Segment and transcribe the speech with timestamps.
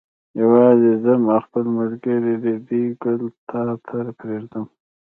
[0.41, 4.65] یوازې ځم او خپل ملګری ریډي ګل تا ته پرېږدم.